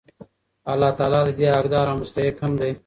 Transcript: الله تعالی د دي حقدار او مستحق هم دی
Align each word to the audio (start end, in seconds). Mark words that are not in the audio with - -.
الله 0.71 0.91
تعالی 0.97 1.19
د 1.25 1.29
دي 1.37 1.45
حقدار 1.57 1.85
او 1.89 1.97
مستحق 2.01 2.37
هم 2.43 2.53
دی 2.59 2.71